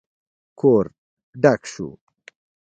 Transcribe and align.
کور 0.59 0.85
ډک 1.41 1.61
شو. 1.71 1.87